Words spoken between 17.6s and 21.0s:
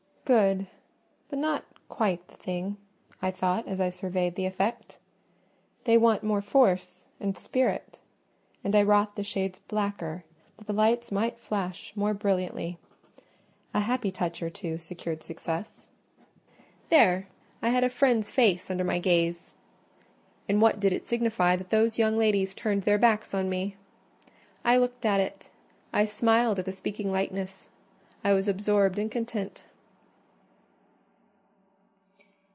I had a friend's face under my gaze; and what did